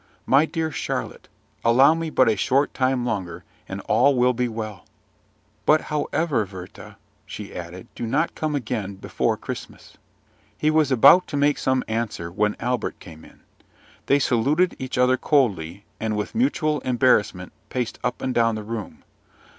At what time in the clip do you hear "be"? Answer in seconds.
4.33-4.47